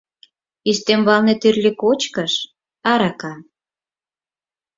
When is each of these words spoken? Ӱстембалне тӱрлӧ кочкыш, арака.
Ӱстембалне 0.69 1.33
тӱрлӧ 1.41 1.71
кочкыш, 1.81 2.33
арака. 2.91 3.33